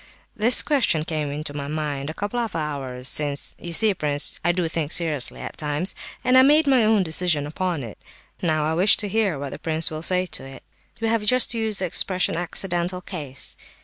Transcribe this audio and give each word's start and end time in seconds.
This 0.35 0.63
question 0.63 1.05
came 1.05 1.29
into 1.29 1.53
my 1.53 1.67
mind 1.67 2.09
a 2.09 2.15
couple 2.15 2.39
of 2.39 2.55
hours 2.55 3.07
since 3.07 3.53
(you 3.59 3.71
see, 3.71 3.93
prince, 3.93 4.39
I 4.43 4.51
do 4.51 4.67
think 4.67 4.91
seriously 4.91 5.39
at 5.41 5.57
times), 5.57 5.93
and 6.23 6.39
I 6.39 6.41
made 6.41 6.65
my 6.65 6.83
own 6.83 7.03
decision 7.03 7.45
upon 7.45 7.83
it; 7.83 7.99
now 8.41 8.65
I 8.65 8.73
wish 8.73 8.97
to 8.97 9.07
hear 9.07 9.37
what 9.37 9.51
the 9.51 9.59
prince 9.59 9.91
will 9.91 10.01
say 10.01 10.25
to 10.25 10.43
it." 10.43 10.63
"We 11.01 11.07
have 11.09 11.21
just 11.21 11.53
used 11.53 11.81
the 11.81 11.85
expression 11.85 12.35
'accidental 12.35 13.01
case. 13.01 13.55